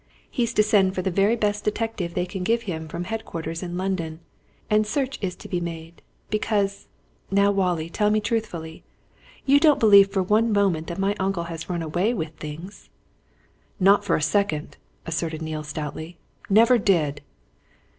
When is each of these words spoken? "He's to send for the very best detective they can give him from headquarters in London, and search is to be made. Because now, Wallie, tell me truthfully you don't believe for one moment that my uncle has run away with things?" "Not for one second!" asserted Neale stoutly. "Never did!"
"He's 0.31 0.51
to 0.55 0.63
send 0.63 0.95
for 0.95 1.03
the 1.03 1.11
very 1.11 1.35
best 1.35 1.63
detective 1.63 2.15
they 2.15 2.25
can 2.25 2.41
give 2.41 2.63
him 2.63 2.87
from 2.87 3.03
headquarters 3.03 3.61
in 3.61 3.77
London, 3.77 4.19
and 4.67 4.87
search 4.87 5.19
is 5.21 5.35
to 5.35 5.47
be 5.47 5.59
made. 5.61 6.01
Because 6.31 6.87
now, 7.29 7.51
Wallie, 7.51 7.87
tell 7.91 8.09
me 8.09 8.19
truthfully 8.19 8.83
you 9.45 9.59
don't 9.59 9.79
believe 9.79 10.09
for 10.11 10.23
one 10.23 10.51
moment 10.51 10.87
that 10.87 10.97
my 10.97 11.13
uncle 11.19 11.43
has 11.43 11.69
run 11.69 11.83
away 11.83 12.15
with 12.15 12.35
things?" 12.37 12.89
"Not 13.79 14.03
for 14.03 14.15
one 14.15 14.21
second!" 14.23 14.75
asserted 15.05 15.43
Neale 15.43 15.61
stoutly. 15.63 16.17
"Never 16.49 16.79
did!" 16.79 17.21